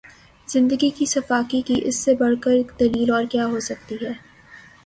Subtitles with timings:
[0.47, 4.13] زندگی کی سفاکی کی اس سے بڑھ کر دلیل اور کیا ہوسکتی ہے